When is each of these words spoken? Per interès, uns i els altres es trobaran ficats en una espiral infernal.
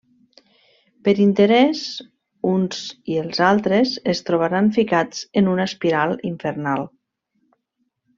Per 1.07 1.13
interès, 1.25 1.81
uns 2.53 2.79
i 3.15 3.19
els 3.23 3.41
altres 3.49 3.91
es 4.15 4.23
trobaran 4.31 4.71
ficats 4.81 5.21
en 5.43 5.51
una 5.53 5.67
espiral 5.73 6.17
infernal. 6.31 6.89